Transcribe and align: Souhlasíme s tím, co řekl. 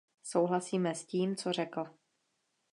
Souhlasíme 0.23 0.95
s 0.95 1.05
tím, 1.05 1.35
co 1.35 1.53
řekl. 1.53 1.85